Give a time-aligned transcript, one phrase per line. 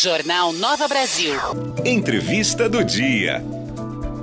[0.00, 1.34] Jornal Nova Brasil.
[1.84, 3.42] Entrevista do dia.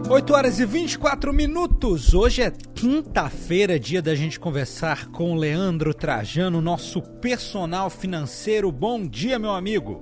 [0.09, 2.13] 8 horas e 24 minutos.
[2.13, 8.71] Hoje é quinta-feira, dia da gente conversar com o Leandro Trajano, nosso personal financeiro.
[8.71, 9.99] Bom dia, meu amigo.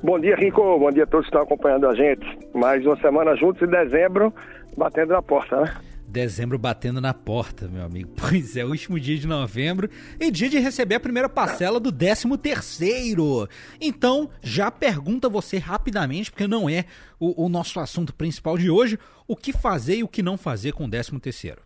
[0.00, 0.78] Bom dia, Rico.
[0.78, 2.24] Bom dia a todos que estão acompanhando a gente.
[2.54, 4.32] Mais uma semana juntos em dezembro,
[4.76, 5.74] batendo na porta, né?
[6.12, 8.10] Dezembro batendo na porta, meu amigo.
[8.20, 9.88] Pois é, último dia de novembro
[10.20, 13.48] e dia de receber a primeira parcela do 13 terceiro.
[13.80, 16.84] Então, já pergunta você rapidamente, porque não é
[17.18, 20.72] o, o, nosso assunto principal de hoje, o que fazer e o que não fazer
[20.72, 21.62] com o 13 terceiro.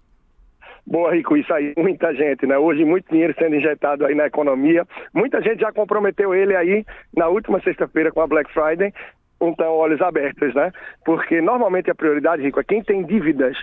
[0.87, 2.57] Boa, Rico, isso aí, muita gente, né?
[2.57, 4.87] Hoje muito dinheiro sendo injetado aí na economia.
[5.13, 6.85] Muita gente já comprometeu ele aí
[7.17, 8.93] na última sexta-feira com a Black Friday
[9.41, 10.73] então olhos abertos, né?
[11.05, 13.57] Porque normalmente a prioridade, Rico, é quem tem dívidas,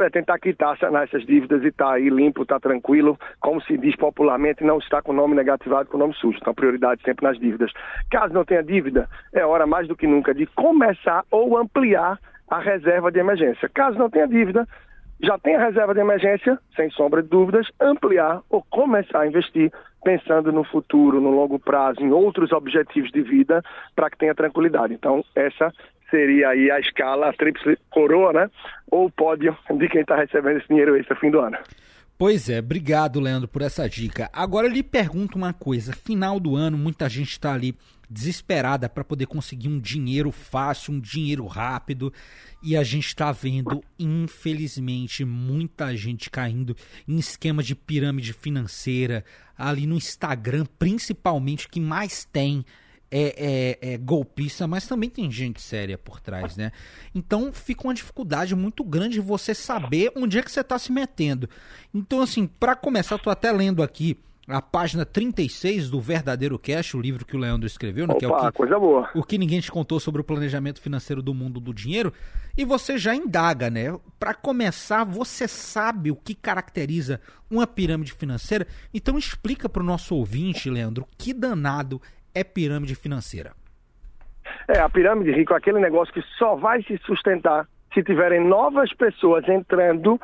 [0.00, 4.64] é tentar quitar essas dívidas e tá aí limpo, tá tranquilo, como se diz popularmente,
[4.64, 6.38] não está com o nome negativado, com o nome sujo.
[6.40, 7.72] Então prioridade sempre nas dívidas.
[8.10, 12.58] Caso não tenha dívida, é hora mais do que nunca de começar ou ampliar a
[12.58, 13.68] reserva de emergência.
[13.72, 14.66] Caso não tenha dívida,
[15.24, 19.72] já tem a reserva de emergência, sem sombra de dúvidas, ampliar ou começar a investir
[20.04, 23.62] pensando no futuro, no longo prazo, em outros objetivos de vida,
[23.96, 24.92] para que tenha tranquilidade.
[24.92, 25.72] Então, essa
[26.10, 28.50] seria aí a escala, a tríplice coroa, né?
[28.90, 31.56] Ou o pódio de quem está recebendo esse dinheiro esse fim do ano.
[32.24, 34.30] Pois é, obrigado, Leandro, por essa dica.
[34.32, 37.76] Agora eu lhe pergunto uma coisa: final do ano, muita gente está ali
[38.08, 42.10] desesperada para poder conseguir um dinheiro fácil, um dinheiro rápido,
[42.62, 46.74] e a gente está vendo, infelizmente, muita gente caindo
[47.06, 49.22] em esquemas de pirâmide financeira,
[49.54, 52.64] ali no Instagram, principalmente, que mais tem
[53.10, 56.72] é, é, é, golpista, mas também tem gente séria por trás, né?
[57.14, 61.48] Então fica uma dificuldade muito grande você saber onde é que você está se metendo.
[61.92, 67.00] Então, assim, para começar, tô até lendo aqui a página 36 do Verdadeiro Cash, o
[67.00, 69.10] livro que o Leandro escreveu, né, Opa, que é o que, coisa boa.
[69.14, 72.12] o que ninguém te contou sobre o planejamento financeiro do mundo do dinheiro,
[72.56, 73.96] e você já indaga, né?
[74.18, 78.66] Para começar, você sabe o que caracteriza uma pirâmide financeira?
[78.92, 82.00] Então explica para o nosso ouvinte, Leandro, que danado
[82.34, 83.52] é pirâmide financeira?
[84.68, 88.92] É, a pirâmide, Rico, é aquele negócio que só vai se sustentar se tiverem novas
[88.92, 90.20] pessoas entrando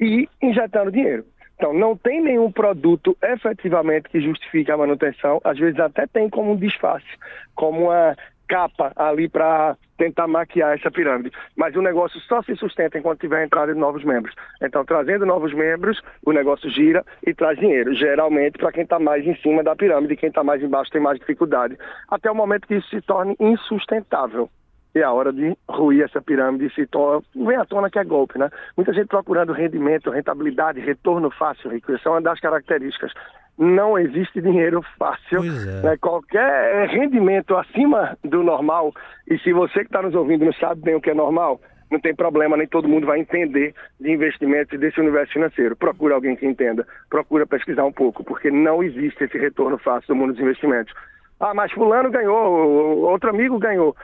[0.00, 1.24] e injetando dinheiro.
[1.56, 5.40] Então, não tem nenhum produto efetivamente que justifique a manutenção.
[5.42, 7.08] Às vezes até tem como um disfarce,
[7.56, 8.16] como uma
[8.48, 11.30] capa ali para tentar maquiar essa pirâmide.
[11.56, 14.34] Mas o negócio só se sustenta enquanto tiver entrada de novos membros.
[14.62, 17.94] Então, trazendo novos membros, o negócio gira e traz dinheiro.
[17.94, 21.18] Geralmente, para quem está mais em cima da pirâmide, quem está mais embaixo tem mais
[21.18, 21.76] dificuldade.
[22.08, 24.48] Até o momento que isso se torne insustentável.
[24.94, 27.22] É a hora de ruir essa pirâmide se torna.
[27.34, 28.50] Vem à tona que é golpe, né?
[28.76, 31.92] Muita gente procurando rendimento, rentabilidade, retorno fácil, Rico.
[31.92, 33.12] Essa é uma das características
[33.58, 35.40] não existe dinheiro fácil.
[35.40, 35.82] É.
[35.82, 35.96] Né?
[36.00, 38.92] Qualquer rendimento acima do normal,
[39.28, 41.60] e se você que está nos ouvindo não sabe bem o que é normal,
[41.90, 45.74] não tem problema, nem todo mundo vai entender de investimentos desse universo financeiro.
[45.74, 50.16] Procura alguém que entenda, procura pesquisar um pouco, porque não existe esse retorno fácil do
[50.16, 50.94] mundo dos investimentos.
[51.40, 53.96] Ah, mas fulano ganhou, outro amigo ganhou.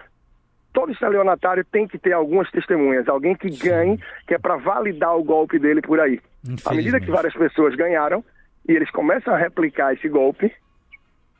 [0.72, 5.22] Todo estelionatário tem que ter algumas testemunhas, alguém que ganhe, que é para validar o
[5.22, 6.20] golpe dele por aí.
[6.64, 8.24] À medida que várias pessoas ganharam,
[8.68, 10.52] e eles começam a replicar esse golpe,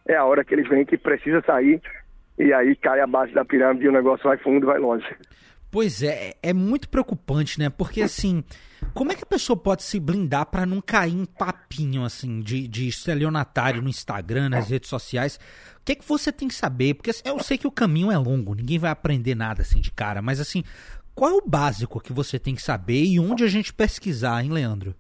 [0.07, 1.81] é a hora que eles veem que precisa sair
[2.39, 5.07] e aí cai a base da pirâmide e o negócio vai fundo, vai longe.
[5.71, 7.69] Pois é, é muito preocupante, né?
[7.69, 8.45] Porque assim,
[8.93, 12.69] como é que a pessoa pode se blindar para não cair em papinho assim de,
[12.69, 15.37] de estelionatário no Instagram, nas redes sociais?
[15.81, 16.95] O que é que você tem que saber?
[16.95, 19.91] Porque assim, eu sei que o caminho é longo, ninguém vai aprender nada assim de
[19.91, 20.63] cara, mas assim,
[21.13, 24.53] qual é o básico que você tem que saber e onde a gente pesquisar, hein,
[24.53, 24.95] Leandro?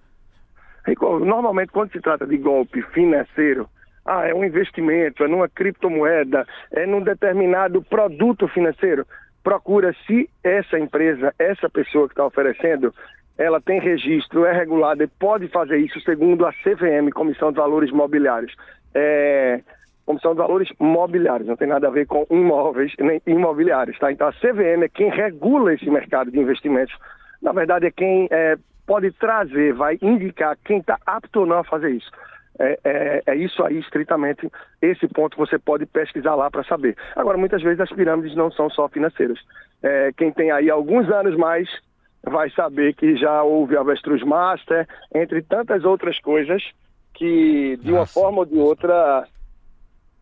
[1.24, 3.68] Normalmente, quando se trata de golpe financeiro,
[4.04, 9.06] ah, é um investimento, é numa criptomoeda, é num determinado produto financeiro.
[9.42, 12.94] Procura se essa empresa, essa pessoa que está oferecendo,
[13.36, 17.90] ela tem registro, é regulada e pode fazer isso segundo a CVM, Comissão de Valores
[17.90, 18.54] Mobiliários.
[18.94, 19.60] É,
[20.06, 24.12] Comissão de Valores Mobiliários, não tem nada a ver com imóveis nem imobiliários, tá?
[24.12, 26.94] Então a CVM é quem regula esse mercado de investimentos.
[27.40, 31.64] Na verdade, é quem é, pode trazer, vai indicar quem está apto ou não a
[31.64, 32.10] fazer isso.
[32.58, 34.48] É, é, é, isso aí, estritamente,
[34.80, 36.96] esse ponto você pode pesquisar lá para saber.
[37.16, 39.38] Agora, muitas vezes as pirâmides não são só financeiras.
[39.82, 41.68] É, quem tem aí alguns anos mais
[42.22, 46.62] vai saber que já houve Avestruz Master, entre tantas outras coisas
[47.12, 47.98] que, de Nossa.
[47.98, 49.26] uma forma ou de outra,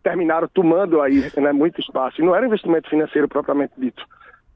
[0.02, 2.20] terminaram tomando aí né, muito espaço.
[2.20, 4.04] E não era investimento financeiro propriamente dito.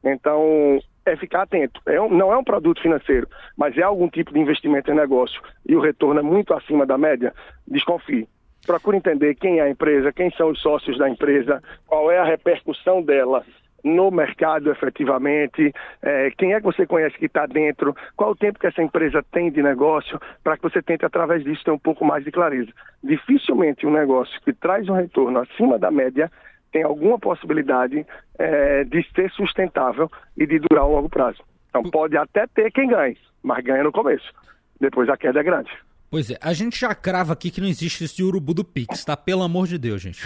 [0.03, 1.81] Então, é ficar atento.
[1.87, 5.41] É um, não é um produto financeiro, mas é algum tipo de investimento em negócio
[5.67, 7.33] e o retorno é muito acima da média,
[7.67, 8.29] desconfie.
[8.67, 12.25] procure entender quem é a empresa, quem são os sócios da empresa, qual é a
[12.25, 13.45] repercussão dela
[13.85, 15.73] no mercado efetivamente,
[16.03, 19.25] é, quem é que você conhece que está dentro, qual o tempo que essa empresa
[19.31, 22.71] tem de negócio, para que você tente, através disso, ter um pouco mais de clareza.
[23.03, 26.31] Dificilmente um negócio que traz um retorno acima da média
[26.73, 28.07] tem alguma possibilidade
[28.39, 31.43] é, de ser sustentável e de durar a longo prazo.
[31.69, 34.33] Então pode até ter quem ganhe, mas ganha no começo.
[34.81, 35.71] Depois a queda é grande.
[36.09, 39.17] Pois é, a gente já crava aqui que não existe esse urubu do Pix, tá?
[39.17, 40.23] Pelo amor de Deus, gente.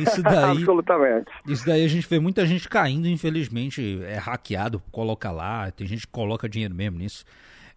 [0.00, 0.58] Isso daí.
[0.58, 1.30] Absolutamente.
[1.46, 6.06] Isso daí a gente vê muita gente caindo, infelizmente, é hackeado, coloca lá, tem gente
[6.06, 7.24] que coloca dinheiro mesmo nisso.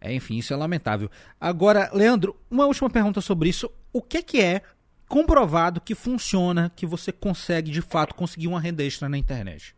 [0.01, 1.09] É, enfim, isso é lamentável.
[1.39, 3.71] Agora, Leandro, uma última pergunta sobre isso.
[3.93, 4.61] O que é que é
[5.07, 9.75] comprovado que funciona, que você consegue de fato conseguir uma renda extra na internet?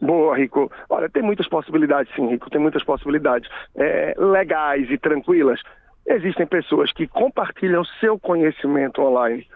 [0.00, 0.70] Boa, Rico.
[0.88, 3.48] Olha, tem muitas possibilidades, sim, Rico, tem muitas possibilidades.
[3.74, 5.60] É, legais e tranquilas
[6.06, 9.46] existem pessoas que compartilham seu conhecimento online.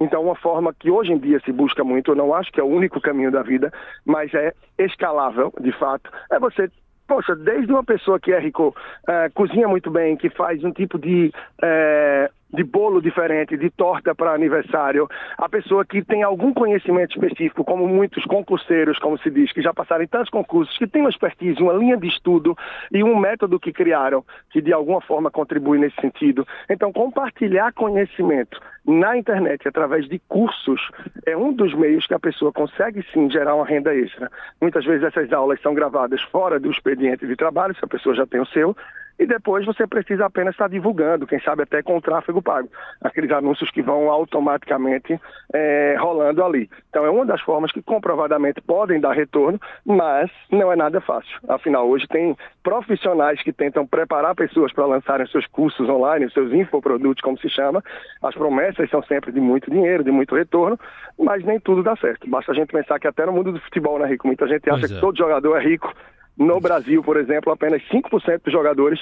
[0.00, 2.62] Então, uma forma que hoje em dia se busca muito, eu não acho que é
[2.64, 3.72] o único caminho da vida,
[4.04, 6.68] mas é escalável, de fato, é você
[7.06, 8.74] poxa, desde uma pessoa que é rico,
[9.08, 11.32] é, cozinha muito bem, que faz um tipo de
[11.62, 17.64] é, de bolo diferente, de torta para aniversário, a pessoa que tem algum conhecimento específico,
[17.64, 21.10] como muitos concurseiros, como se diz, que já passaram em tantos concursos, que tem uma
[21.10, 22.56] expertise, uma linha de estudo
[22.92, 26.46] e um método que criaram, que de alguma forma contribui nesse sentido.
[26.70, 30.90] Então, compartilhar conhecimento na internet através de cursos
[31.26, 34.30] é um dos meios que a pessoa consegue sim gerar uma renda extra.
[34.60, 38.26] Muitas vezes essas aulas são gravadas fora do expediente de trabalho, se a pessoa já
[38.26, 38.76] tem o seu,
[39.18, 42.68] e depois você precisa apenas estar divulgando, quem sabe até com o tráfego pago,
[43.00, 45.18] aqueles anúncios que vão automaticamente
[45.52, 46.68] é, rolando ali.
[46.90, 51.38] Então é uma das formas que comprovadamente podem dar retorno, mas não é nada fácil.
[51.48, 57.22] Afinal, hoje tem profissionais que tentam preparar pessoas para lançarem seus cursos online, seus infoprodutos,
[57.22, 57.82] como se chama.
[58.22, 60.78] As promessas são sempre de muito dinheiro, de muito retorno,
[61.18, 62.28] mas nem tudo dá certo.
[62.28, 64.26] Basta a gente pensar que até no mundo do futebol, né, Rico?
[64.26, 64.88] Muita gente acha é.
[64.88, 65.92] que todo jogador é rico,
[66.36, 69.00] no Brasil, por exemplo, apenas 5% dos jogadores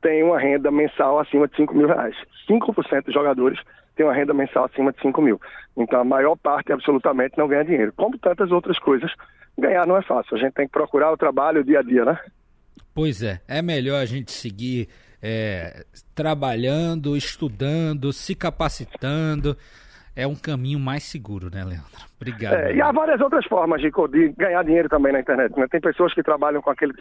[0.00, 2.16] têm uma renda mensal acima de 5 mil reais.
[2.48, 3.58] 5% dos jogadores
[3.94, 5.40] têm uma renda mensal acima de 5 mil.
[5.76, 7.92] Então a maior parte absolutamente não ganha dinheiro.
[7.96, 9.10] Como tantas outras coisas,
[9.56, 10.36] ganhar não é fácil.
[10.36, 12.18] A gente tem que procurar o trabalho dia a dia, né?
[12.94, 14.88] Pois é, é melhor a gente seguir
[15.22, 15.84] é,
[16.14, 19.56] trabalhando, estudando, se capacitando
[20.14, 22.11] é um caminho mais seguro, né, Leandro?
[22.22, 22.54] Obrigado.
[22.54, 25.58] É, e há várias outras formas de, de, ganhar dinheiro também na internet.
[25.58, 25.66] Né?
[25.68, 26.94] Tem pessoas que trabalham com aquele,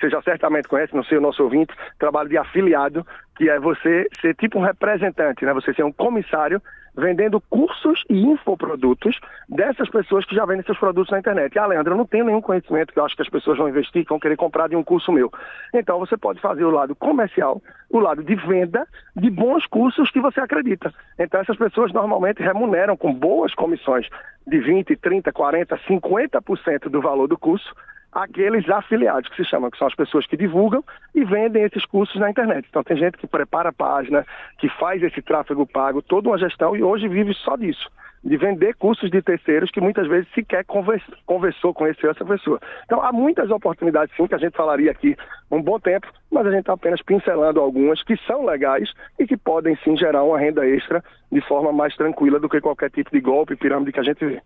[0.00, 3.04] você já certamente conhece, não sei o nosso ouvinte, trabalho de afiliado,
[3.36, 5.52] que é você ser tipo um representante, né?
[5.52, 6.62] Você ser um comissário
[6.98, 11.56] vendendo cursos e infoprodutos dessas pessoas que já vendem seus produtos na internet.
[11.56, 14.02] Ah, Leandro, eu não tenho nenhum conhecimento que eu acho que as pessoas vão investir,
[14.02, 15.30] que vão querer comprar de um curso meu.
[15.72, 18.84] Então você pode fazer o lado comercial, o lado de venda
[19.14, 20.92] de bons cursos que você acredita.
[21.16, 24.08] Então essas pessoas normalmente remuneram com boas comissões
[24.44, 27.74] de 20, 30, 40, 50% do valor do curso
[28.12, 30.84] aqueles afiliados, que se chamam, que são as pessoas que divulgam
[31.14, 32.66] e vendem esses cursos na internet.
[32.68, 34.26] Então tem gente que prepara a página,
[34.58, 37.88] que faz esse tráfego pago, toda uma gestão e hoje vive só disso
[38.24, 42.60] de vender cursos de terceiros que muitas vezes sequer conversou, conversou conheceu essa pessoa.
[42.84, 45.16] Então há muitas oportunidades sim que a gente falaria aqui
[45.50, 49.36] um bom tempo, mas a gente está apenas pincelando algumas que são legais e que
[49.36, 53.20] podem sim gerar uma renda extra de forma mais tranquila do que qualquer tipo de
[53.20, 54.42] golpe, pirâmide que a gente vê.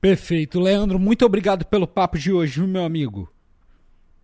[0.00, 0.60] Perfeito.
[0.60, 3.28] Leandro, muito obrigado pelo papo de hoje, meu amigo.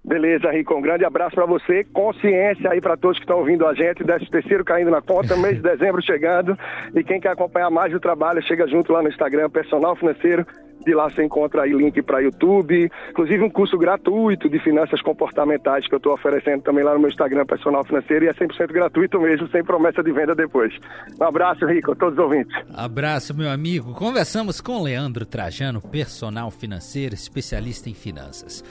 [0.04, 0.74] Beleza, Rico.
[0.74, 1.82] Um grande abraço para você.
[1.84, 4.04] Consciência aí para todos que estão ouvindo a gente.
[4.04, 6.58] Décimo terceiro caindo na conta, mês de dezembro chegando.
[6.94, 10.46] E quem quer acompanhar mais do trabalho, chega junto lá no Instagram, Personal Financeiro.
[10.84, 15.88] De lá você encontra aí link para YouTube, inclusive um curso gratuito de finanças comportamentais
[15.88, 19.18] que eu estou oferecendo também lá no meu Instagram Personal Financeiro e é 100% gratuito
[19.18, 20.74] mesmo, sem promessa de venda depois.
[21.18, 22.54] Um abraço, Rico, a todos os ouvintes.
[22.74, 23.94] Abraço, meu amigo.
[23.94, 28.62] Conversamos com Leandro Trajano, personal financeiro, especialista em finanças.